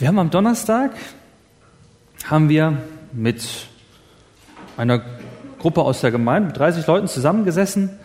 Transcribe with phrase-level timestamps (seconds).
[0.00, 0.92] Wir haben am Donnerstag
[2.24, 2.78] haben wir
[3.12, 3.66] mit
[4.78, 5.02] einer
[5.58, 7.98] Gruppe aus der Gemeinde, mit 30 Leuten zusammengesessen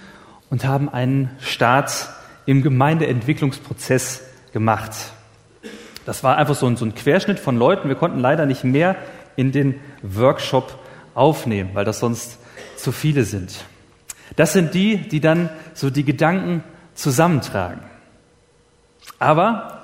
[0.49, 2.09] und haben einen Start
[2.45, 4.91] im Gemeindeentwicklungsprozess gemacht.
[6.05, 7.87] Das war einfach so ein, so ein Querschnitt von Leuten.
[7.87, 8.97] Wir konnten leider nicht mehr
[9.37, 10.77] in den Workshop
[11.13, 12.39] aufnehmen, weil das sonst
[12.75, 13.63] zu viele sind.
[14.35, 16.61] Das sind die, die dann so die Gedanken
[16.93, 17.79] zusammentragen.
[19.17, 19.83] Aber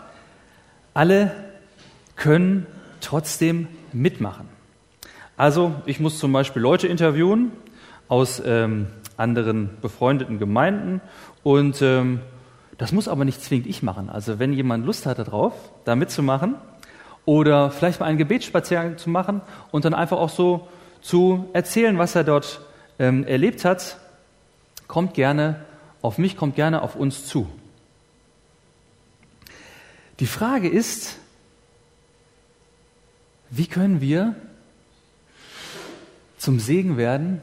[0.93, 1.50] alle
[2.21, 2.67] können
[2.99, 4.47] trotzdem mitmachen.
[5.37, 7.51] Also ich muss zum Beispiel Leute interviewen
[8.09, 8.85] aus ähm,
[9.17, 11.01] anderen befreundeten Gemeinden
[11.41, 12.19] und ähm,
[12.77, 14.07] das muss aber nicht zwingend ich machen.
[14.07, 15.53] Also wenn jemand Lust hat darauf,
[15.83, 16.57] da mitzumachen
[17.25, 19.41] oder vielleicht mal einen Gebetsspaziergang zu machen
[19.71, 20.67] und dann einfach auch so
[21.01, 22.61] zu erzählen, was er dort
[22.99, 23.97] ähm, erlebt hat,
[24.87, 25.65] kommt gerne
[26.03, 27.49] auf mich, kommt gerne auf uns zu.
[30.19, 31.17] Die Frage ist,
[33.51, 34.35] wie können wir
[36.37, 37.41] zum Segen werden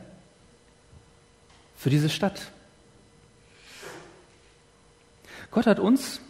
[1.77, 2.51] für diese Stadt?
[5.51, 6.21] Gott hat uns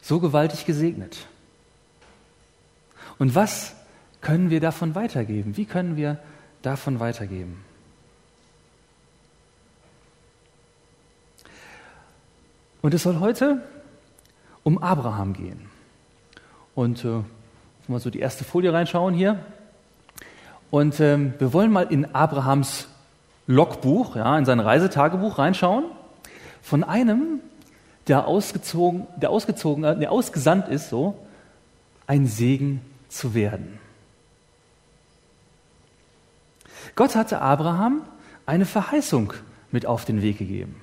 [0.00, 1.26] so gewaltig gesegnet.
[3.18, 3.74] Und was
[4.22, 5.56] können wir davon weitergeben?
[5.56, 6.18] Wie können wir
[6.62, 7.64] davon weitergeben?
[12.80, 13.62] Und es soll heute
[14.62, 15.68] um Abraham gehen.
[16.74, 17.22] Und äh,
[17.88, 19.38] mal so die erste Folie reinschauen hier.
[20.70, 22.88] Und ähm, wir wollen mal in Abrahams
[23.46, 25.84] Logbuch, ja, in sein Reisetagebuch reinschauen,
[26.62, 27.40] von einem,
[28.08, 31.16] der ausgezogen, der ausgezogen, der ausgesandt ist, so
[32.06, 33.78] ein Segen zu werden.
[36.94, 38.02] Gott hatte Abraham
[38.46, 39.32] eine Verheißung
[39.70, 40.76] mit auf den Weg gegeben.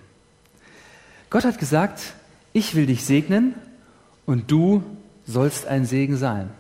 [1.30, 2.14] Gott hat gesagt,
[2.54, 3.56] ich will dich segnen
[4.26, 4.84] und du
[5.26, 6.52] sollst ein Segen sein.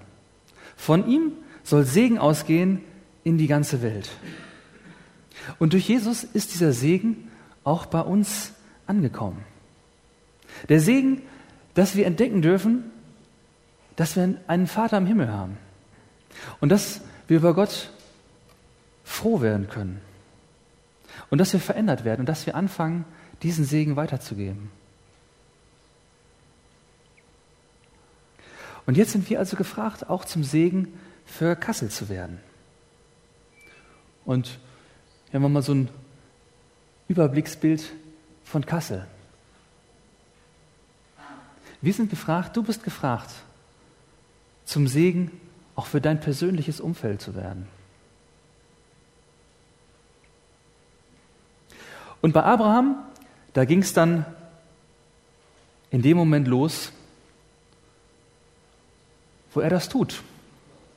[0.84, 1.32] Von ihm
[1.64, 2.82] soll Segen ausgehen
[3.24, 4.10] in die ganze Welt.
[5.58, 7.32] Und durch Jesus ist dieser Segen
[7.64, 8.52] auch bei uns
[8.86, 9.46] angekommen.
[10.68, 11.22] Der Segen,
[11.74, 12.92] dass wir entdecken dürfen,
[13.96, 15.58] dass wir einen Vater im Himmel haben.
[16.60, 17.00] Und dass
[17.30, 17.90] wir über Gott
[19.06, 20.02] froh werden können.
[21.30, 23.06] Und dass wir verändert werden und dass wir anfangen,
[23.42, 24.70] diesen Segen weiterzugeben.
[28.86, 30.94] Und jetzt sind wir also gefragt, auch zum Segen
[31.26, 32.40] für Kassel zu werden.
[34.26, 34.60] Und
[35.28, 35.90] hier haben wir mal so ein
[37.08, 37.92] Überblicksbild
[38.44, 39.08] von Kassel.
[41.82, 43.30] Wir sind gefragt, du bist gefragt,
[44.66, 45.32] zum Segen
[45.76, 47.68] auch für dein persönliches Umfeld zu werden.
[52.22, 52.96] Und bei Abraham,
[53.52, 54.26] da ging es dann
[55.92, 56.94] in dem Moment los,
[59.54, 60.22] wo er das tut,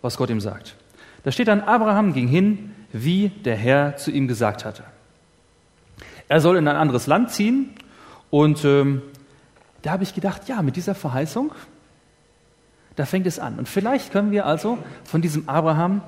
[0.03, 0.77] was Gott ihm sagt.
[1.23, 4.85] Da steht dann, Abraham ging hin, wie der Herr zu ihm gesagt hatte.
[6.29, 7.71] Er soll in ein anderes Land ziehen
[8.31, 9.03] und ähm,
[9.83, 11.53] da habe ich gedacht, ja, mit dieser Verheißung,
[12.97, 13.59] da fängt es an.
[13.59, 16.01] Und vielleicht können wir also von diesem Abraham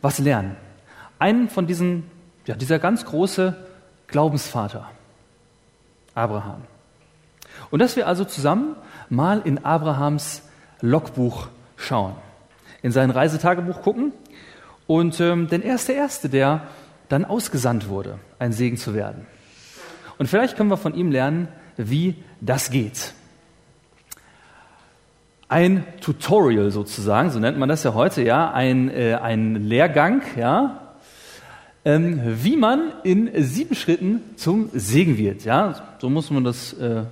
[0.00, 0.56] was lernen.
[1.18, 2.04] Einen von diesen,
[2.46, 3.54] ja, dieser ganz große
[4.08, 4.90] Glaubensvater,
[6.14, 6.62] Abraham.
[7.70, 8.74] Und dass wir also zusammen
[9.08, 10.42] mal in Abrahams
[10.80, 11.48] Logbuch
[11.80, 12.14] schauen,
[12.82, 14.12] in sein Reisetagebuch gucken.
[14.86, 16.62] Und ähm, denn er ist der Erste, der
[17.08, 19.26] dann ausgesandt wurde, ein Segen zu werden.
[20.18, 23.14] Und vielleicht können wir von ihm lernen, wie das geht.
[25.48, 30.94] Ein Tutorial sozusagen, so nennt man das ja heute, ja, ein, äh, ein Lehrgang, ja,
[31.84, 37.04] ähm, wie man in sieben Schritten zum Segen wird, ja, so muss man das äh,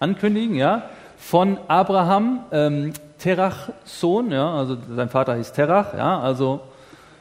[0.00, 6.60] ankündigen, ja, von Abraham, ähm, Terach Sohn, ja, also sein Vater hieß Terach, ja, also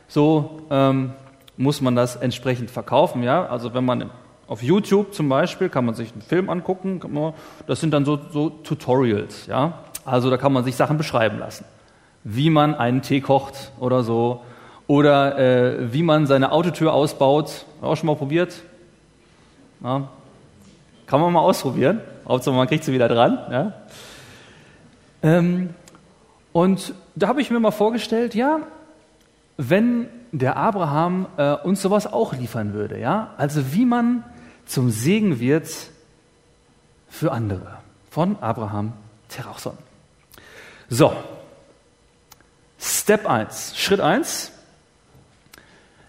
[0.07, 1.13] so ähm,
[1.57, 4.09] muss man das entsprechend verkaufen, ja, also wenn man
[4.47, 7.01] auf YouTube zum Beispiel kann man sich einen Film angucken,
[7.65, 11.65] das sind dann so, so Tutorials, ja, also da kann man sich Sachen beschreiben lassen,
[12.23, 14.41] wie man einen Tee kocht oder so,
[14.87, 18.61] oder äh, wie man seine Autotür ausbaut, auch schon mal probiert,
[19.83, 20.09] ja.
[21.07, 23.73] kann man mal ausprobieren, Hauptsache man kriegt sie wieder dran, ja.
[25.23, 25.73] Ähm,
[26.55, 28.61] und da habe ich mir mal vorgestellt, ja,
[29.57, 34.23] wenn der Abraham äh, uns sowas auch liefern würde, ja, also wie man
[34.65, 35.67] zum Segen wird
[37.09, 37.79] für andere.
[38.09, 38.93] Von Abraham
[39.27, 39.77] Terachson.
[40.87, 41.13] So,
[42.79, 44.53] Step 1, Schritt 1,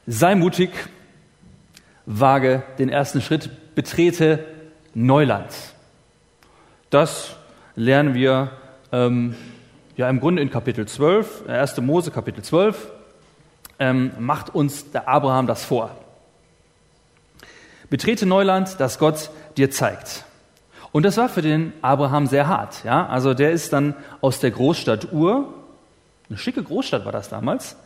[0.06, 0.70] sei mutig,
[2.04, 4.44] wage den ersten Schritt, betrete
[4.94, 5.50] Neuland.
[6.90, 7.34] Das
[7.74, 8.52] lernen wir
[8.92, 9.34] ähm,
[9.96, 11.78] ja im Grunde in Kapitel 12, 1.
[11.78, 12.90] Mose Kapitel 12,
[13.78, 15.90] ähm, macht uns der Abraham das vor.
[17.88, 20.24] Betrete Neuland, das Gott dir zeigt.
[20.92, 22.84] Und das war für den Abraham sehr hart.
[22.84, 23.06] Ja?
[23.06, 25.52] Also der ist dann aus der Großstadt Ur,
[26.28, 27.76] eine schicke Großstadt war das damals,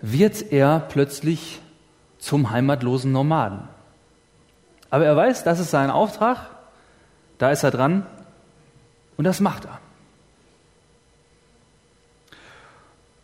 [0.00, 1.60] wird er plötzlich
[2.18, 3.60] zum heimatlosen Nomaden.
[4.90, 6.50] Aber er weiß, das ist sein Auftrag,
[7.38, 8.06] da ist er dran
[9.16, 9.78] und das macht er.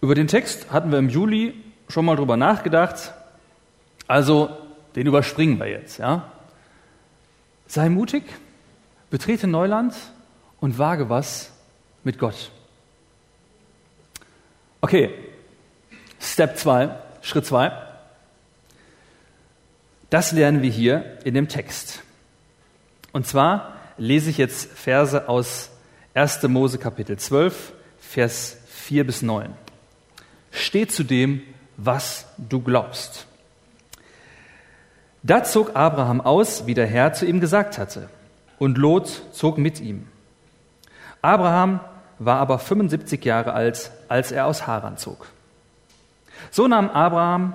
[0.02, 1.54] Über den Text hatten wir im Juli
[1.88, 3.14] schon mal drüber nachgedacht.
[4.08, 4.50] Also,
[4.96, 6.32] den überspringen wir jetzt, ja.
[7.68, 8.24] Sei mutig,
[9.10, 9.94] betrete Neuland
[10.60, 11.52] und wage was
[12.02, 12.50] mit Gott.
[14.80, 15.14] Okay,
[16.20, 17.70] Step 2, Schritt 2.
[20.10, 22.02] Das lernen wir hier in dem Text.
[23.12, 25.70] Und zwar lese ich jetzt Verse aus
[26.14, 26.42] 1.
[26.48, 29.61] Mose Kapitel 12, Vers 4 bis 9.
[30.62, 31.42] Steh zu dem,
[31.76, 33.26] was du glaubst.
[35.24, 38.08] Da zog Abraham aus, wie der Herr zu ihm gesagt hatte,
[38.58, 40.06] und Lot zog mit ihm.
[41.20, 41.80] Abraham
[42.18, 45.26] war aber 75 Jahre alt, als er aus Haran zog.
[46.50, 47.54] So nahm Abraham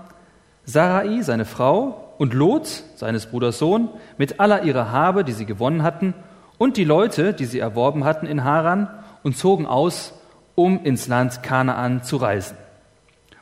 [0.66, 5.84] Sarai, seine Frau, und Lot, seines Bruders Sohn, mit aller ihrer Habe, die sie gewonnen
[5.84, 6.14] hatten,
[6.58, 8.90] und die Leute, die sie erworben hatten in Haran,
[9.24, 10.14] und zogen aus,
[10.56, 12.58] um ins Land Kanaan zu reisen.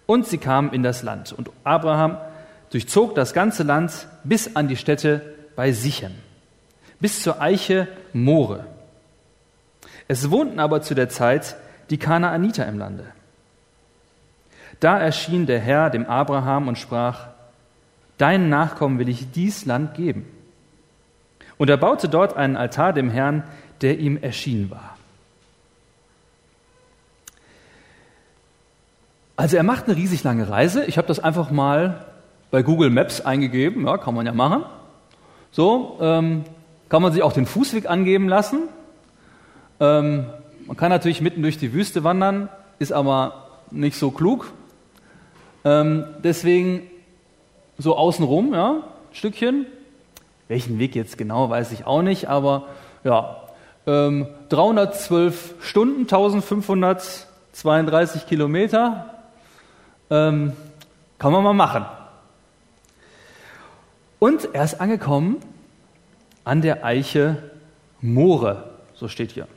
[0.05, 1.33] Und sie kamen in das Land.
[1.33, 2.17] Und Abraham
[2.69, 5.21] durchzog das ganze Land bis an die Stätte
[5.55, 6.11] bei Sichem,
[6.99, 8.65] bis zur Eiche More.
[10.07, 11.55] Es wohnten aber zu der Zeit
[11.89, 13.05] die Kanaaniter im Lande.
[14.79, 17.27] Da erschien der Herr dem Abraham und sprach,
[18.17, 20.25] Deinen Nachkommen will ich dies Land geben.
[21.57, 23.43] Und er baute dort einen Altar dem Herrn,
[23.81, 24.94] der ihm erschienen war.
[29.37, 30.85] Also er macht eine riesig lange Reise.
[30.85, 32.05] Ich habe das einfach mal
[32.51, 33.85] bei Google Maps eingegeben.
[33.85, 34.63] Ja, kann man ja machen.
[35.51, 36.45] So, ähm,
[36.87, 38.69] kann man sich auch den Fußweg angeben lassen.
[39.81, 40.27] Ähm,
[40.65, 42.47] man kann natürlich mitten durch die Wüste wandern,
[42.79, 44.53] ist aber nicht so klug.
[45.65, 46.83] Ähm, deswegen
[47.77, 49.65] so außenrum, ja, ein Stückchen.
[50.47, 52.67] Welchen Weg jetzt genau, weiß ich auch nicht, aber
[53.03, 53.37] ja,
[53.87, 59.14] ähm, 312 Stunden, 1532 Kilometer,
[60.09, 60.53] ähm,
[61.17, 61.85] kann man mal machen.
[64.19, 65.37] Und er ist angekommen
[66.43, 67.51] an der Eiche
[68.01, 69.47] Moore, so steht hier.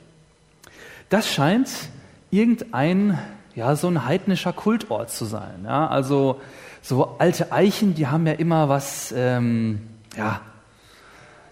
[1.09, 1.69] Das scheint
[2.31, 3.17] irgendein,
[3.55, 5.63] ja, so ein heidnischer Kultort zu sein.
[5.63, 5.87] Ja?
[5.87, 6.39] Also
[6.81, 9.81] so alte Eichen, die haben ja immer was, ähm,
[10.15, 10.41] ja,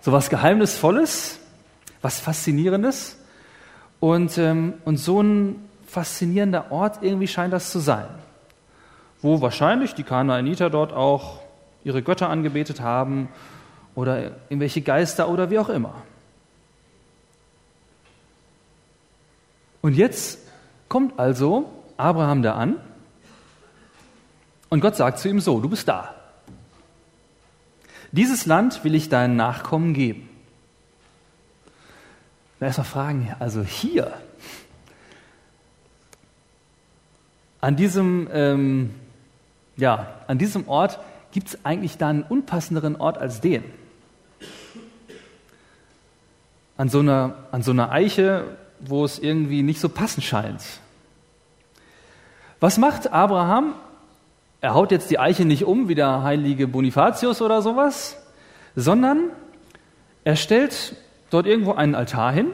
[0.02, 1.40] so was Geheimnisvolles,
[2.02, 3.18] was Faszinierendes.
[4.00, 8.08] Und, ähm, und so ein faszinierender Ort irgendwie scheint das zu sein
[9.22, 11.40] wo wahrscheinlich die Kanaaniter dort auch
[11.84, 13.30] ihre Götter angebetet haben
[13.96, 15.96] oder irgendwelche Geister oder wie auch immer.
[19.82, 20.40] Und jetzt
[20.90, 22.76] kommt also Abraham da an
[24.70, 26.14] und Gott sagt zu ihm so, du bist da.
[28.12, 30.30] Dieses Land will ich deinen Nachkommen geben.
[32.60, 34.14] Erstmal fragen, also hier,
[37.62, 38.96] an diesem ähm,
[39.78, 41.00] ja, an diesem Ort
[41.32, 43.64] gibt es eigentlich da einen unpassenderen Ort als den.
[46.76, 50.62] An so, einer, an so einer Eiche, wo es irgendwie nicht so passend scheint.
[52.60, 53.74] Was macht Abraham?
[54.62, 58.18] Er haut jetzt die Eiche nicht um wie der heilige Bonifatius oder sowas,
[58.76, 59.30] sondern
[60.24, 60.96] er stellt
[61.30, 62.52] dort irgendwo einen Altar hin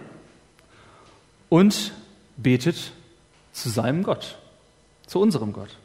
[1.50, 1.94] und
[2.36, 2.92] betet
[3.54, 4.38] zu seinem Gott,
[5.06, 5.78] zu unserem Gott.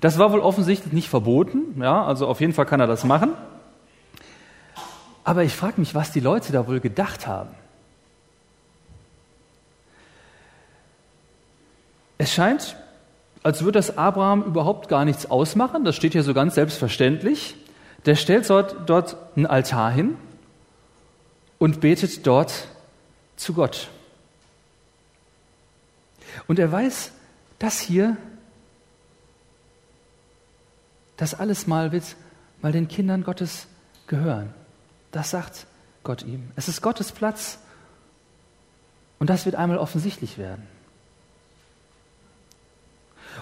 [0.00, 3.34] Das war wohl offensichtlich nicht verboten, ja, also auf jeden Fall kann er das machen.
[5.24, 7.50] Aber ich frage mich, was die Leute da wohl gedacht haben.
[12.16, 12.76] Es scheint,
[13.42, 15.84] als würde das Abraham überhaupt gar nichts ausmachen.
[15.84, 17.56] Das steht hier so ganz selbstverständlich.
[18.06, 20.16] Der stellt dort, dort einen Altar hin
[21.58, 22.66] und betet dort
[23.36, 23.88] zu Gott.
[26.46, 27.12] Und er weiß,
[27.58, 28.16] das hier
[31.20, 32.16] das alles mal wird
[32.62, 33.66] mal den Kindern Gottes
[34.06, 34.54] gehören.
[35.12, 35.66] Das sagt
[36.02, 36.50] Gott ihm.
[36.56, 37.58] Es ist Gottes Platz
[39.18, 40.66] und das wird einmal offensichtlich werden.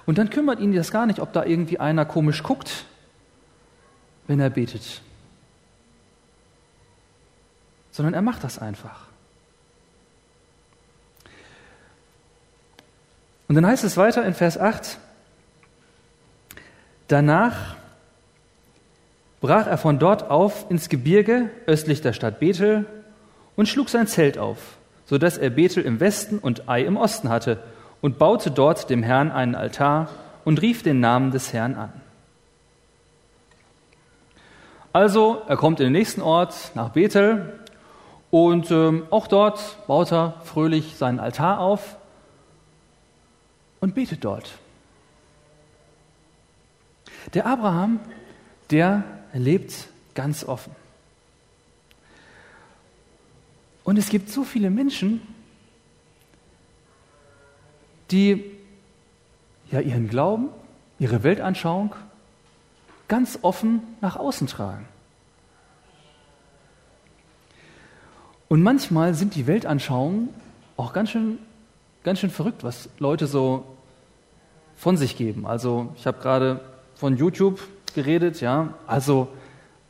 [0.06, 2.84] Und dann kümmert ihn das gar nicht, ob da irgendwie einer komisch guckt,
[4.26, 5.00] wenn er betet,
[7.92, 9.06] sondern er macht das einfach.
[13.46, 14.98] Und dann heißt es weiter in Vers 8,
[17.08, 17.76] danach
[19.40, 22.86] brach er von dort auf ins Gebirge östlich der Stadt Bethel
[23.56, 27.28] und schlug sein Zelt auf, so dass er Bethel im Westen und Ai im Osten
[27.28, 27.62] hatte
[28.00, 30.08] und baute dort dem Herrn einen Altar
[30.44, 31.92] und rief den Namen des Herrn an.
[34.92, 37.52] Also, er kommt in den nächsten Ort, nach Bethel,
[38.30, 41.96] und ähm, auch dort baut er fröhlich seinen Altar auf
[43.80, 44.50] und betet dort.
[47.34, 48.00] Der Abraham,
[48.70, 50.72] der lebt ganz offen.
[53.84, 55.22] Und es gibt so viele Menschen,
[58.10, 58.44] die
[59.70, 60.48] ja ihren Glauben,
[60.98, 61.94] ihre Weltanschauung
[63.06, 64.86] ganz offen nach außen tragen.
[68.48, 70.30] Und manchmal sind die Weltanschauungen
[70.76, 71.38] auch ganz schön,
[72.02, 73.64] ganz schön verrückt, was Leute so
[74.76, 75.46] von sich geben.
[75.46, 76.60] Also ich habe gerade
[76.98, 77.60] von YouTube
[77.94, 79.28] geredet, ja, also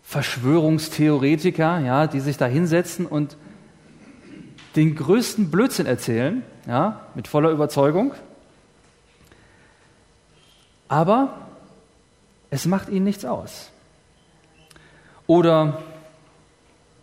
[0.03, 3.37] Verschwörungstheoretiker, ja, die sich da hinsetzen und
[4.77, 8.13] den größten Blödsinn erzählen, ja, mit voller Überzeugung.
[10.89, 11.49] Aber
[12.51, 13.71] es macht ihnen nichts aus.
[15.27, 15.83] Oder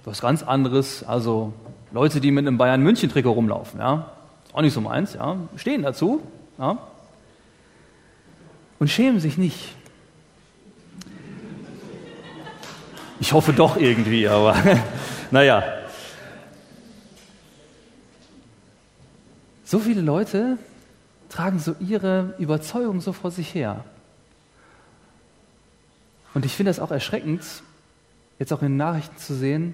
[0.04, 1.54] was ganz anderes, also
[1.92, 4.12] Leute, die mit einem Bayern München Trikot rumlaufen, ja,
[4.54, 6.22] auch nicht so meins, ja, stehen dazu,
[6.60, 6.78] ja,
[8.78, 9.76] und schämen sich nicht.
[13.20, 14.56] Ich hoffe doch irgendwie, aber
[15.32, 15.64] naja.
[19.64, 20.58] So viele Leute
[21.30, 23.84] tragen so ihre Überzeugung so vor sich her.
[26.34, 27.44] Und ich finde das auch erschreckend,
[28.40, 29.74] jetzt auch in den Nachrichten zu sehen,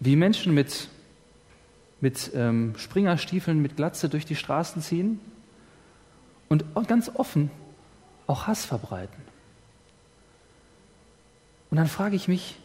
[0.00, 0.88] wie Menschen mit,
[2.00, 5.20] mit ähm, Springerstiefeln, mit Glatze durch die Straßen ziehen
[6.48, 7.50] und ganz offen
[8.26, 9.27] auch Hass verbreiten.
[11.70, 12.56] Und dann frage ich mich,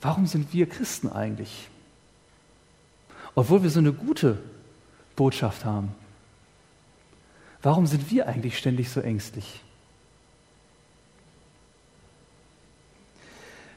[0.00, 1.68] warum sind wir Christen eigentlich?
[3.34, 4.38] Obwohl wir so eine gute
[5.16, 5.94] Botschaft haben.
[7.62, 9.62] Warum sind wir eigentlich ständig so ängstlich?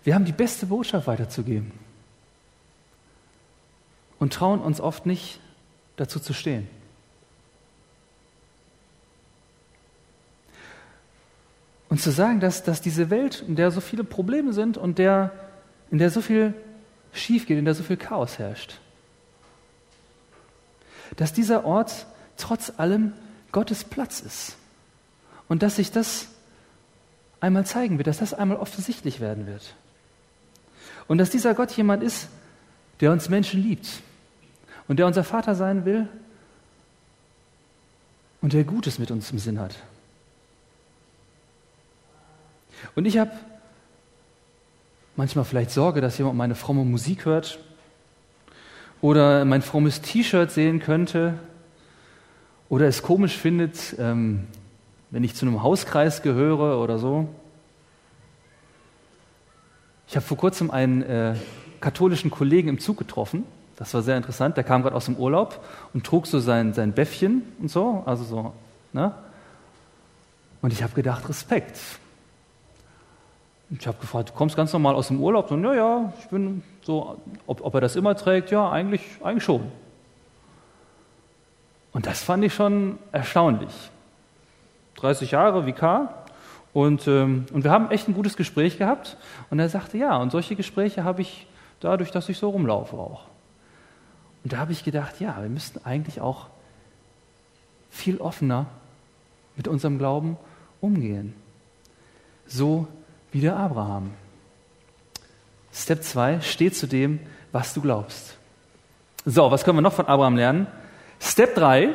[0.04, 1.72] Wir haben die beste Botschaft weiterzugeben
[4.20, 5.40] und trauen uns oft nicht
[5.98, 6.68] dazu zu stehen.
[11.96, 15.32] Und zu sagen, dass, dass diese Welt, in der so viele Probleme sind und der,
[15.92, 16.54] in der so viel
[17.14, 18.82] schief geht, in der so viel Chaos herrscht,
[21.16, 23.14] dass dieser Ort trotz allem
[23.54, 24.58] Gottes Platz ist
[25.48, 26.28] und dass sich das
[27.40, 29.74] einmal zeigen wird, dass das einmal offensichtlich werden wird.
[31.08, 32.28] Und dass dieser Gott jemand ist,
[33.00, 34.02] der uns Menschen liebt
[34.90, 36.10] und der unser Vater sein will
[38.42, 39.78] und der Gutes mit uns im Sinn hat.
[42.94, 43.32] Und ich habe
[45.16, 47.60] manchmal vielleicht Sorge, dass jemand meine fromme Musik hört
[49.02, 51.40] oder mein frommes T-Shirt sehen könnte
[52.70, 54.48] oder es komisch findet, ähm,
[55.12, 57.30] wenn ich zu einem Hauskreis gehöre oder so.
[60.08, 61.36] Ich habe vor kurzem einen äh,
[61.80, 63.44] katholischen Kollegen im Zug getroffen.
[63.76, 64.58] Das war sehr interessant.
[64.58, 65.64] Der kam gerade aus dem Urlaub
[65.94, 68.04] und trug so sein, sein Bäffchen und so.
[68.06, 68.54] Also so,
[68.94, 69.14] ne?
[70.62, 71.78] Und ich habe gedacht, Respekt.
[73.72, 75.50] Ich habe gefragt, du kommst ganz normal aus dem Urlaub?
[75.52, 78.52] Und ja, ja, ich bin so, ob, ob er das immer trägt?
[78.52, 79.72] Ja, eigentlich, eigentlich schon.
[81.92, 83.74] Und das fand ich schon erstaunlich.
[84.96, 86.26] 30 Jahre Vikar,
[86.76, 89.16] und, ähm, und wir haben echt ein gutes Gespräch gehabt.
[89.50, 91.48] Und er sagte, ja, und solche Gespräche habe ich
[91.80, 93.28] dadurch, dass ich so rumlaufe auch.
[94.44, 96.48] Und da habe ich gedacht, ja, wir müssten eigentlich auch
[97.90, 98.66] viel offener
[99.56, 100.36] mit unserem Glauben
[100.82, 101.34] umgehen.
[102.46, 102.88] So
[103.36, 104.14] wie der Abraham.
[105.74, 107.20] Step 2, steh zu dem,
[107.52, 108.38] was du glaubst.
[109.26, 110.68] So, was können wir noch von Abraham lernen?
[111.20, 111.90] Step 3,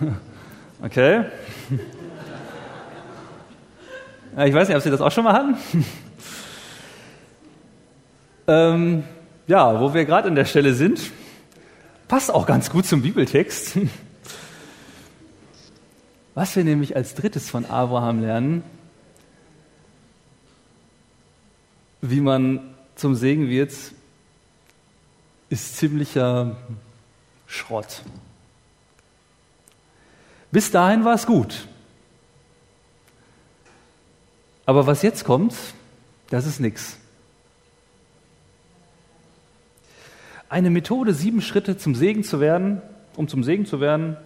[0.82, 1.26] Okay.
[4.46, 5.56] Ich weiß nicht, ob Sie das auch schon mal hatten.
[8.48, 9.04] Ähm,
[9.46, 11.12] ja, wo wir gerade an der Stelle sind,
[12.10, 13.78] passt auch ganz gut zum Bibeltext.
[16.34, 18.64] Was wir nämlich als drittes von Abraham lernen,
[22.00, 23.72] wie man zum Segen wird,
[25.50, 26.56] ist ziemlicher
[27.46, 28.02] Schrott.
[30.50, 31.68] Bis dahin war es gut.
[34.66, 35.54] Aber was jetzt kommt,
[36.28, 36.99] das ist nichts.
[40.50, 42.82] Eine Methode, sieben Schritte zum Segen zu werden,
[43.14, 44.16] um zum Segen zu werden,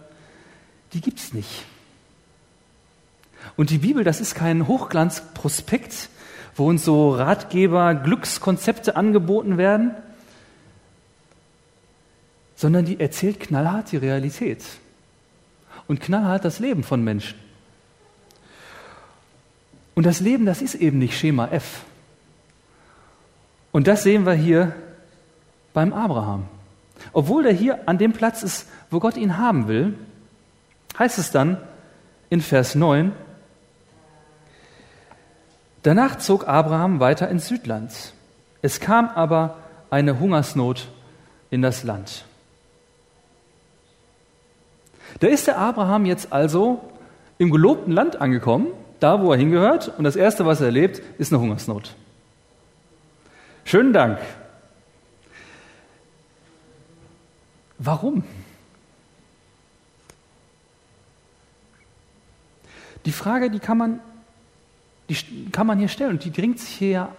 [0.93, 1.65] die gibt es nicht.
[3.55, 6.09] Und die Bibel, das ist kein Hochglanzprospekt,
[6.55, 9.91] wo uns so Ratgeber, Glückskonzepte angeboten werden,
[12.55, 14.63] sondern die erzählt knallhart die Realität
[15.87, 17.37] und knallhart das Leben von Menschen.
[19.93, 21.83] Und das Leben, das ist eben nicht Schema F.
[23.71, 24.75] Und das sehen wir hier
[25.75, 26.45] beim Abraham.
[27.13, 29.93] Obwohl er hier an dem Platz ist, wo Gott ihn haben will,
[30.97, 31.57] heißt es dann
[32.31, 33.11] in Vers 9,
[35.83, 37.91] Danach zog Abraham weiter ins Südland.
[38.63, 39.57] Es kam aber
[39.91, 40.87] eine Hungersnot
[41.51, 42.25] in das Land.
[45.19, 46.81] Da ist der Abraham jetzt also
[47.37, 51.31] im gelobten Land angekommen, da wo er hingehört, und das Erste, was er erlebt, ist
[51.31, 51.93] eine Hungersnot.
[53.63, 54.17] Schönen Dank.
[57.77, 58.23] Warum?
[63.05, 63.99] Die Frage, die kann man
[65.09, 67.15] die kann man hier stellen und die dringt sich hier ja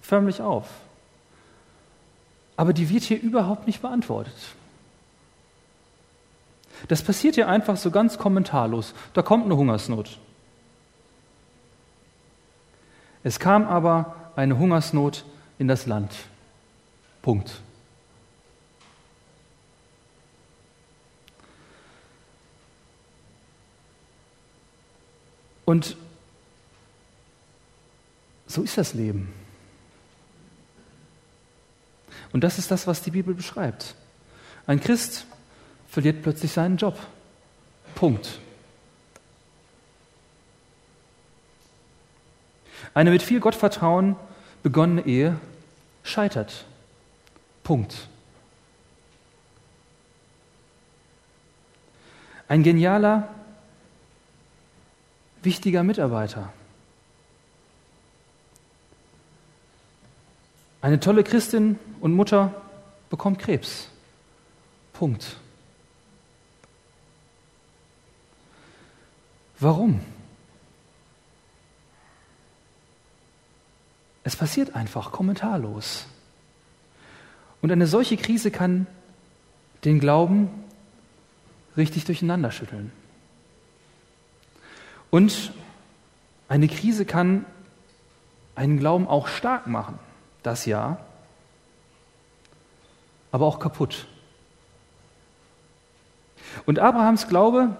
[0.00, 0.66] förmlich auf.
[2.56, 4.34] Aber die wird hier überhaupt nicht beantwortet.
[6.88, 8.94] Das passiert hier einfach so ganz kommentarlos.
[9.14, 10.18] Da kommt eine Hungersnot.
[13.22, 15.24] Es kam aber eine Hungersnot
[15.58, 16.12] in das Land.
[17.22, 17.60] Punkt.
[25.68, 25.98] Und
[28.46, 29.30] so ist das Leben.
[32.32, 33.94] Und das ist das, was die Bibel beschreibt.
[34.66, 35.26] Ein Christ
[35.90, 36.98] verliert plötzlich seinen Job.
[37.94, 38.38] Punkt.
[42.94, 44.16] Eine mit viel Gottvertrauen
[44.62, 45.38] begonnene Ehe
[46.02, 46.64] scheitert.
[47.62, 48.08] Punkt.
[52.48, 53.28] Ein genialer,
[55.48, 56.52] wichtiger Mitarbeiter
[60.80, 62.54] Eine tolle Christin und Mutter
[63.10, 63.88] bekommt Krebs.
[64.92, 65.36] Punkt.
[69.58, 70.00] Warum?
[74.22, 76.06] Es passiert einfach kommentarlos.
[77.60, 78.86] Und eine solche Krise kann
[79.84, 80.48] den Glauben
[81.76, 82.92] richtig durcheinander schütteln.
[85.10, 85.52] Und
[86.48, 87.44] eine Krise kann
[88.54, 89.98] einen Glauben auch stark machen
[90.48, 90.96] das ja,
[93.30, 94.06] aber auch kaputt.
[96.64, 97.76] Und Abrahams Glaube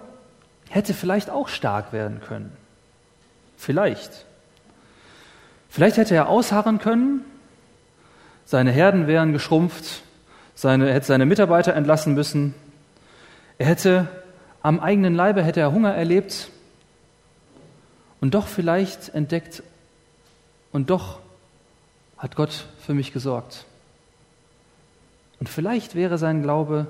[0.69, 2.55] hätte vielleicht auch stark werden können.
[3.57, 4.25] Vielleicht.
[5.69, 7.25] Vielleicht hätte er ausharren können,
[8.45, 10.03] seine Herden wären geschrumpft,
[10.55, 12.53] seine, er hätte seine Mitarbeiter entlassen müssen,
[13.57, 14.07] er hätte
[14.61, 16.49] am eigenen Leibe hätte er Hunger erlebt
[18.21, 19.63] und doch vielleicht entdeckt
[20.71, 21.19] und doch
[22.17, 23.65] hat Gott für mich gesorgt.
[25.39, 26.87] Und vielleicht wäre sein Glaube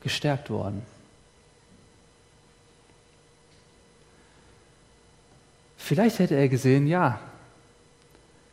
[0.00, 0.82] gestärkt worden.
[5.76, 7.20] Vielleicht hätte er gesehen, ja,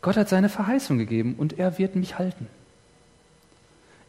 [0.04, 2.48] Gott hat seine Verheißung gegeben und er wird mich halten.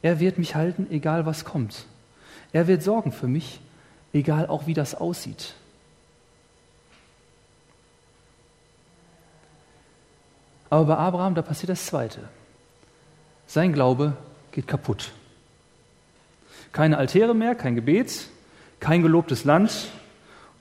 [0.02, 1.86] Er wird mich halten, egal was kommt.
[2.52, 3.60] Er wird sorgen für mich,
[4.12, 5.54] egal auch wie das aussieht.
[10.70, 12.20] Aber bei Abraham, da passiert das Zweite.
[13.46, 14.16] Sein Glaube
[14.52, 15.12] geht kaputt.
[16.72, 18.28] Keine Altäre mehr, kein Gebet,
[18.80, 19.88] kein gelobtes Land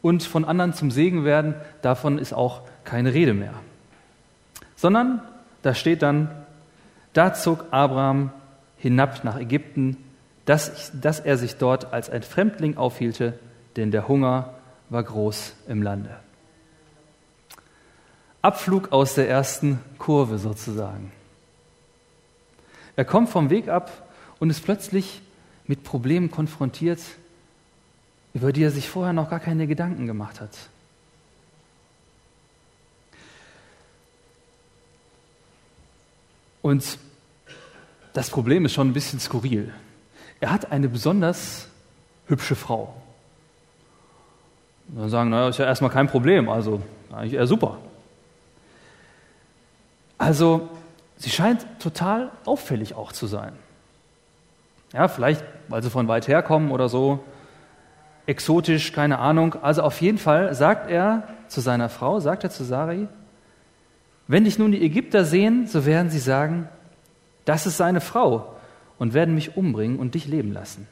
[0.02, 3.54] und von anderen zum Segen werden, davon ist auch keine Rede mehr.
[4.76, 5.22] Sondern
[5.62, 6.30] da steht dann,
[7.13, 8.32] da zog Abraham
[8.78, 9.98] hinab nach Ägypten,
[10.46, 13.39] dass, dass er sich dort als ein Fremdling aufhielte,
[13.78, 14.54] denn der Hunger
[14.89, 16.12] war groß im Lande.
[18.43, 21.13] Abflug aus der ersten Kurve sozusagen.
[22.97, 23.89] Er kommt vom Weg ab
[24.39, 25.21] und ist plötzlich
[25.65, 26.99] mit Problemen konfrontiert,
[28.34, 30.51] über die er sich vorher noch gar keine Gedanken gemacht hat.
[36.62, 36.97] Und
[38.12, 39.73] das Problem ist schon ein bisschen skurril.
[40.41, 41.67] Er hat eine besonders
[42.27, 42.93] hübsche Frau.
[44.89, 47.79] Dann sagen, naja, ist ja erstmal kein Problem, also eigentlich eher super.
[50.17, 50.69] Also
[51.17, 53.54] sie scheint total auffällig auch zu sein.
[54.93, 57.23] Ja, vielleicht, weil sie von weit her kommen oder so,
[58.26, 59.56] exotisch, keine Ahnung.
[59.62, 63.08] Also auf jeden Fall sagt er zu seiner Frau, sagt er zu Sari,
[64.28, 66.69] Wenn dich nun die Ägypter sehen, so werden sie sagen,
[67.45, 68.56] das ist seine Frau
[68.97, 70.88] und werden mich umbringen und dich leben lassen.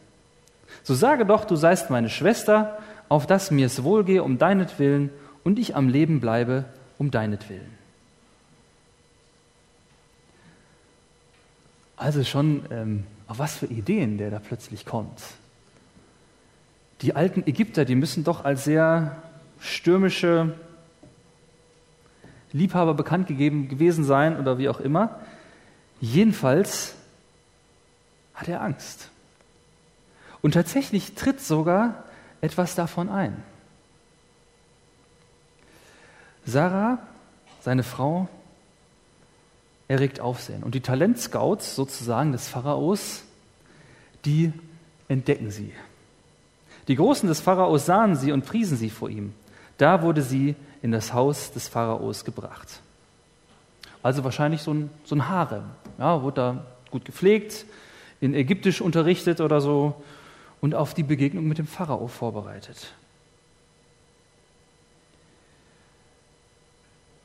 [0.83, 5.11] So sage doch, du seist meine Schwester, auf dass mir es wohlgehe um deinetwillen
[5.43, 6.65] und ich am Leben bleibe
[6.97, 7.80] um deinetwillen.
[12.01, 15.21] Also schon, ähm, auf was für Ideen der da plötzlich kommt.
[17.01, 19.21] Die alten Ägypter, die müssen doch als sehr
[19.59, 20.55] stürmische
[22.53, 25.19] Liebhaber bekannt gegeben gewesen sein oder wie auch immer.
[25.99, 26.95] Jedenfalls
[28.33, 29.11] hat er Angst.
[30.41, 32.03] Und tatsächlich tritt sogar
[32.41, 33.43] etwas davon ein.
[36.47, 36.97] Sarah,
[37.59, 38.27] seine Frau,
[39.91, 40.63] erregt Aufsehen.
[40.63, 43.23] Und die Talentscouts sozusagen des Pharaos,
[44.23, 44.53] die
[45.09, 45.73] entdecken sie.
[46.87, 49.33] Die Großen des Pharaos sahen sie und priesen sie vor ihm.
[49.77, 52.81] Da wurde sie in das Haus des Pharaos gebracht.
[54.01, 55.65] Also wahrscheinlich so ein, so ein Harem.
[55.99, 57.65] Ja, wurde da gut gepflegt,
[58.21, 60.01] in Ägyptisch unterrichtet oder so
[60.61, 62.93] und auf die Begegnung mit dem Pharao vorbereitet.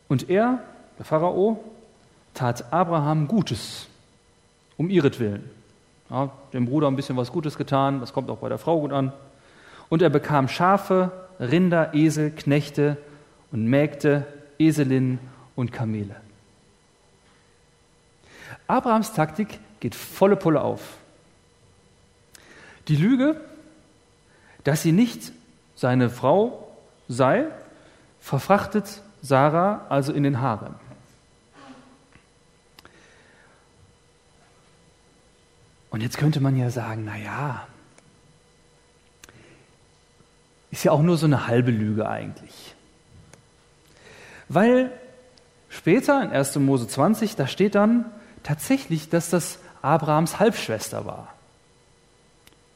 [0.08, 0.58] Und er,
[0.98, 1.62] der Pharao,
[2.36, 3.88] tat Abraham Gutes,
[4.76, 5.50] um ihretwillen.
[6.10, 8.92] Ja, dem Bruder ein bisschen was Gutes getan, das kommt auch bei der Frau gut
[8.92, 9.12] an.
[9.88, 12.96] Und er bekam Schafe, Rinder, Esel, Knechte
[13.50, 14.26] und Mägde,
[14.58, 15.18] Eselinnen
[15.56, 16.16] und Kamele.
[18.68, 20.96] Abrahams Taktik geht volle Pulle auf.
[22.88, 23.40] Die Lüge,
[24.64, 25.32] dass sie nicht
[25.74, 26.68] seine Frau
[27.08, 27.46] sei,
[28.20, 30.74] verfrachtet Sarah also in den Harem.
[35.90, 37.66] Und jetzt könnte man ja sagen, na ja,
[40.70, 42.74] ist ja auch nur so eine halbe Lüge eigentlich.
[44.48, 44.90] Weil
[45.68, 46.56] später in 1.
[46.56, 48.04] Mose 20, da steht dann
[48.42, 51.32] tatsächlich, dass das Abrahams Halbschwester war.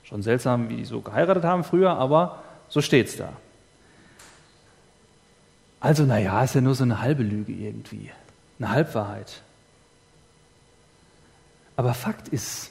[0.05, 3.33] Schon seltsam, wie die so geheiratet haben früher, aber so steht's da.
[5.79, 8.11] Also, naja, ist ja nur so eine halbe Lüge irgendwie,
[8.59, 9.42] eine Halbwahrheit.
[11.77, 12.70] Aber Fakt ist,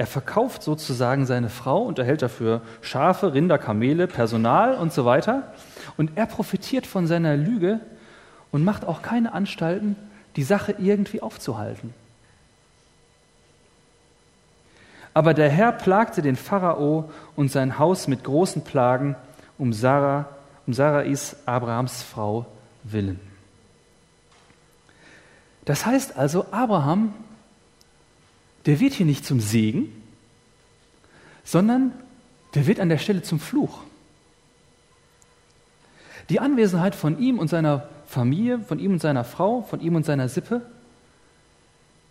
[0.00, 5.52] er verkauft sozusagen seine Frau und erhält dafür Schafe, Rinder, Kamele, Personal und so weiter.
[5.98, 7.80] Und er profitiert von seiner Lüge
[8.50, 9.96] und macht auch keine Anstalten,
[10.36, 11.92] die Sache irgendwie aufzuhalten.
[15.12, 19.16] Aber der Herr plagte den Pharao und sein Haus mit großen Plagen
[19.58, 20.30] um Sarah,
[20.66, 22.46] um Sarais, Abrahams Frau,
[22.84, 23.20] willen.
[25.66, 27.12] Das heißt also, Abraham,
[28.66, 29.90] der wird hier nicht zum Segen,
[31.44, 31.92] sondern
[32.54, 33.80] der wird an der Stelle zum Fluch.
[36.28, 40.04] Die Anwesenheit von ihm und seiner Familie, von ihm und seiner Frau, von ihm und
[40.04, 40.62] seiner Sippe,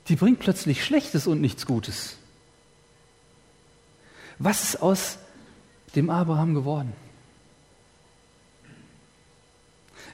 [0.07, 2.17] die bringt plötzlich Schlechtes und nichts Gutes.
[4.39, 5.19] Was ist aus
[5.95, 6.93] dem Abraham geworden?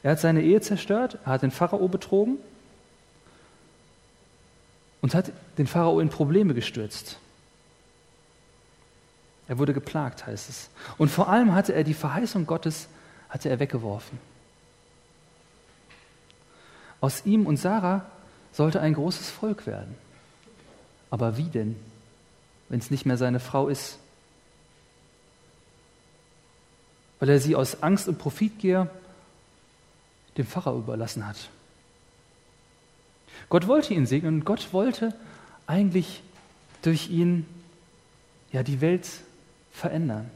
[0.03, 2.37] Er hat seine Ehe zerstört, er hat den Pharao betrogen
[5.05, 7.19] und hat den Pharao in Probleme gestürzt.
[9.47, 10.71] Er wurde geplagt, heißt es.
[10.97, 12.87] Und vor allem hatte er die Verheißung Gottes
[13.29, 14.17] hatte er weggeworfen.
[17.01, 18.03] Aus ihm und Sarah
[18.51, 19.93] sollte ein großes Volk werden.
[21.11, 21.75] Aber wie denn,
[22.69, 23.99] wenn es nicht mehr seine Frau ist?
[27.19, 28.89] weil er sie aus Angst und Profitgier
[30.37, 31.49] dem Pfarrer überlassen hat.
[33.49, 35.13] Gott wollte ihn segnen und Gott wollte
[35.67, 36.21] eigentlich
[36.81, 37.45] durch ihn
[38.51, 39.07] ja die Welt
[39.71, 40.29] verändern.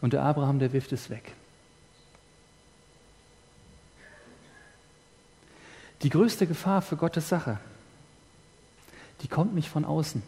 [0.00, 1.32] Und der Abraham, der wirft es weg.
[6.02, 7.60] Die größte Gefahr für Gottes Sache,
[9.20, 10.22] die kommt nicht von außen,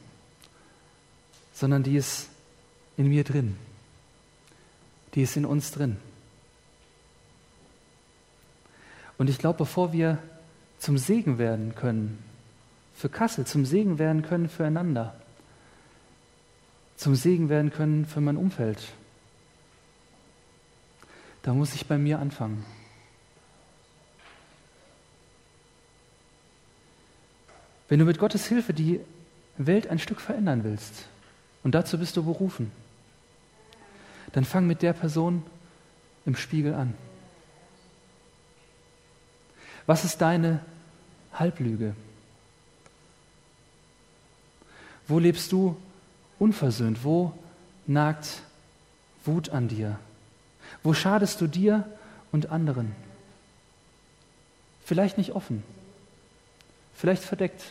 [1.53, 2.29] sondern die ist
[2.97, 3.57] in mir drin.
[5.15, 5.97] Die ist in uns drin.
[9.19, 10.19] Und ich glaube, bevor wir
[10.79, 12.23] zum Segen werden können,
[12.97, 15.15] für Kassel, zum Segen werden können füreinander,
[16.97, 18.93] zum Segen werden können für mein Umfeld,
[21.43, 22.65] da muss ich bei mir anfangen.
[27.89, 29.01] Wenn du mit Gottes Hilfe die
[29.59, 31.07] Welt ein Stück verändern willst,
[31.63, 32.71] und dazu bist du berufen,
[34.33, 35.43] dann fang mit der Person
[36.27, 36.95] im Spiegel an.
[39.87, 40.61] Was ist deine
[41.33, 41.95] Halblüge?
[45.07, 45.77] Wo lebst du
[46.39, 47.05] unversöhnt?
[47.05, 47.33] Wo
[47.87, 48.43] nagt
[49.25, 49.99] Wut an dir?
[50.83, 51.85] Wo schadest du dir
[52.33, 52.95] und anderen?
[54.85, 55.63] Vielleicht nicht offen,
[56.95, 57.63] vielleicht verdeckt,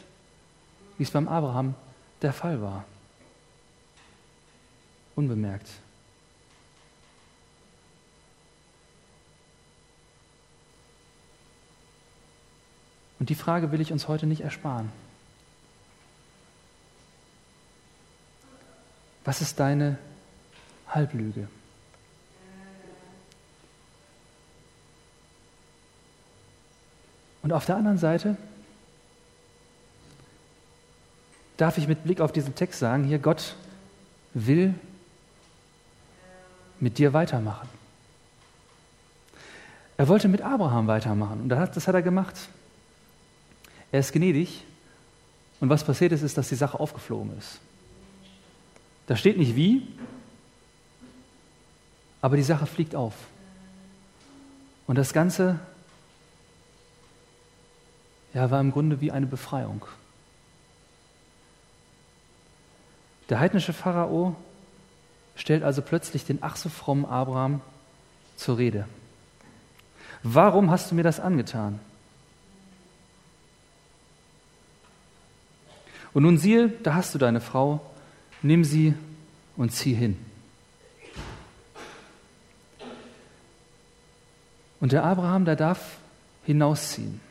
[0.97, 1.75] wie es beim Abraham
[2.21, 2.85] der Fall war.
[5.15, 5.67] Unbemerkt.
[13.23, 14.91] Und die Frage will ich uns heute nicht ersparen.
[19.23, 19.97] Was ist deine
[20.89, 21.47] Halblüge?
[27.43, 28.35] Und auf der anderen Seite
[31.55, 33.55] darf ich mit Blick auf diesen Text sagen, hier Gott
[34.33, 34.73] will
[36.81, 37.69] mit dir weitermachen.
[39.95, 42.49] Er wollte mit Abraham weitermachen und das hat er gemacht.
[43.93, 44.63] Er ist gnädig
[45.59, 47.59] und was passiert ist, ist, dass die Sache aufgeflogen ist.
[49.05, 49.87] Da steht nicht wie,
[52.19, 53.13] aber die Sache fliegt auf.
[54.87, 55.59] Und das Ganze
[58.33, 59.85] ja, war im Grunde wie eine Befreiung.
[63.29, 64.35] Der heidnische Pharao
[65.35, 67.61] stellt also plötzlich den ach so frommen Abraham
[68.37, 68.87] zur Rede.
[70.23, 71.79] Warum hast du mir das angetan?
[76.13, 77.81] Und nun siehe, da hast du deine Frau,
[78.41, 78.93] nimm sie
[79.57, 80.17] und zieh hin.
[84.79, 85.97] Und der Abraham, der darf
[86.45, 87.21] hinausziehen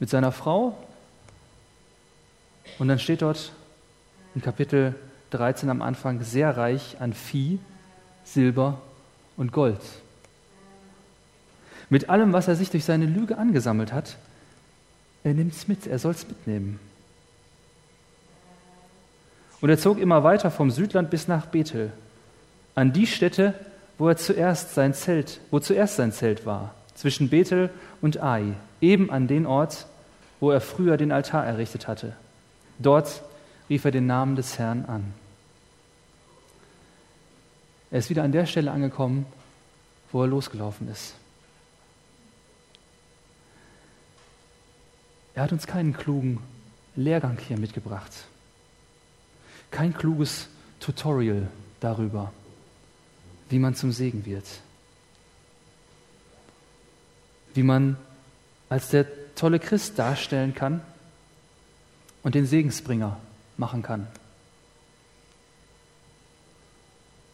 [0.00, 0.76] mit seiner Frau.
[2.78, 3.52] Und dann steht dort
[4.34, 4.96] in Kapitel
[5.30, 7.60] 13 am Anfang sehr reich an Vieh,
[8.24, 8.80] Silber
[9.36, 9.80] und Gold.
[11.88, 14.16] Mit allem, was er sich durch seine Lüge angesammelt hat,
[15.24, 16.80] er nimmt es mit, er soll es mitnehmen.
[19.62, 21.92] Und er zog immer weiter vom Südland bis nach Bethel,
[22.74, 23.54] an die Stätte,
[23.96, 27.70] wo er zuerst sein Zelt, wo zuerst sein Zelt war, zwischen Bethel
[28.00, 29.86] und Ai, eben an den Ort,
[30.40, 32.16] wo er früher den Altar errichtet hatte.
[32.80, 33.22] Dort
[33.70, 35.14] rief er den Namen des Herrn an.
[37.92, 39.26] Er ist wieder an der Stelle angekommen,
[40.10, 41.14] wo er losgelaufen ist.
[45.36, 46.40] Er hat uns keinen klugen
[46.96, 48.12] Lehrgang hier mitgebracht
[49.72, 51.48] kein kluges Tutorial
[51.80, 52.32] darüber,
[53.48, 54.46] wie man zum Segen wird.
[57.54, 57.96] Wie man
[58.68, 60.80] als der tolle Christ darstellen kann
[62.22, 63.18] und den Segensbringer
[63.56, 64.06] machen kann.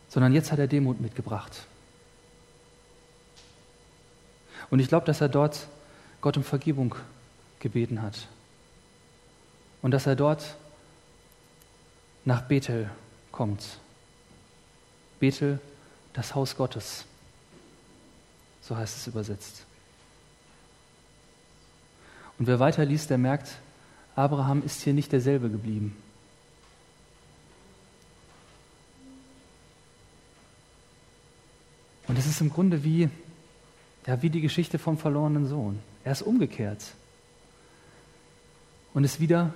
[0.08, 1.66] Sondern jetzt hat er Demut mitgebracht.
[4.70, 5.68] Und ich glaube, dass er dort
[6.20, 6.94] Gott um Vergebung
[7.60, 8.26] gebeten hat.
[9.82, 10.56] Und dass er dort
[12.28, 12.90] nach Bethel
[13.32, 13.78] kommt.
[15.18, 15.60] Bethel,
[16.12, 17.06] das Haus Gottes.
[18.60, 19.64] So heißt es übersetzt.
[22.38, 23.56] Und wer weiter liest, der merkt,
[24.14, 25.96] Abraham ist hier nicht derselbe geblieben.
[32.08, 33.08] Und es ist im Grunde wie,
[34.06, 35.78] ja, wie die Geschichte vom verlorenen Sohn.
[36.04, 36.84] Er ist umgekehrt
[38.92, 39.54] und ist wieder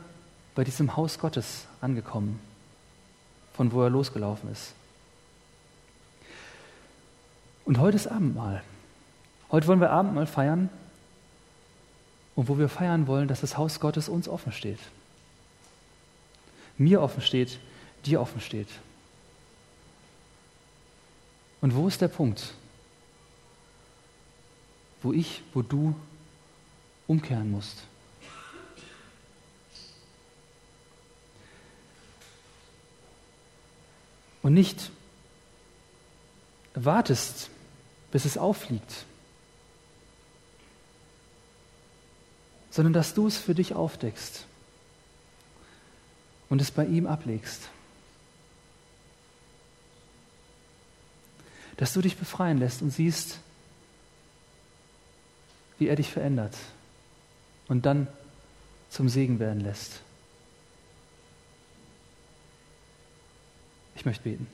[0.54, 2.40] bei diesem Haus Gottes angekommen
[3.54, 4.74] von wo er losgelaufen ist.
[7.64, 8.62] Und heute ist Abendmahl.
[9.50, 10.68] Heute wollen wir Abendmahl feiern
[12.34, 14.80] und wo wir feiern wollen, dass das Haus Gottes uns offen steht.
[16.78, 17.58] Mir offen steht,
[18.06, 18.68] dir offen steht.
[21.60, 22.54] Und wo ist der Punkt,
[25.02, 25.94] wo ich, wo du
[27.06, 27.84] umkehren musst?
[34.42, 34.90] Und nicht
[36.74, 37.50] wartest,
[38.10, 39.04] bis es auffliegt,
[42.70, 44.46] sondern dass du es für dich aufdeckst
[46.48, 47.68] und es bei ihm ablegst.
[51.76, 53.38] Dass du dich befreien lässt und siehst,
[55.78, 56.56] wie er dich verändert
[57.68, 58.06] und dann
[58.90, 60.00] zum Segen werden lässt.
[64.02, 64.48] Ich möchte beten.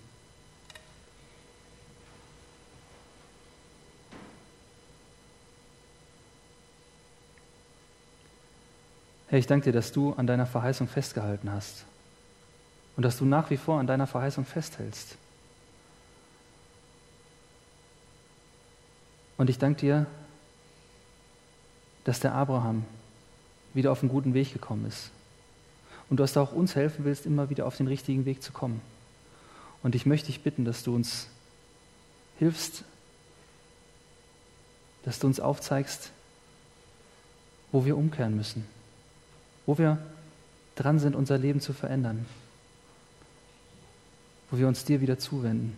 [9.28, 11.86] Herr, ich danke dir, dass du an deiner Verheißung festgehalten hast
[12.94, 15.16] und dass du nach wie vor an deiner Verheißung festhältst.
[19.38, 20.06] Und ich danke dir,
[22.04, 22.84] dass der Abraham
[23.72, 25.10] wieder auf einen guten Weg gekommen ist.
[26.10, 28.82] Und du hast auch uns helfen willst, immer wieder auf den richtigen Weg zu kommen.
[29.82, 31.28] Und ich möchte dich bitten, dass du uns
[32.38, 32.84] hilfst,
[35.04, 36.10] dass du uns aufzeigst,
[37.72, 38.66] wo wir umkehren müssen,
[39.66, 39.98] wo wir
[40.74, 42.26] dran sind, unser Leben zu verändern,
[44.50, 45.76] wo wir uns dir wieder zuwenden.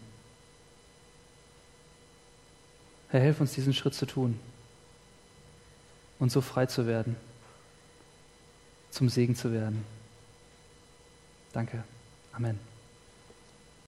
[3.09, 4.39] Herr, hilf uns diesen Schritt zu tun
[6.21, 7.17] und so frei zu werden,
[8.91, 9.85] zum Segen zu werden.
[11.53, 11.83] Danke.
[12.33, 12.70] Amen.